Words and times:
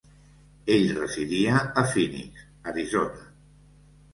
Ell 0.75 0.87
residia 0.99 1.59
a 1.81 1.85
Phoenix, 1.91 2.47
Arizona. 2.73 3.31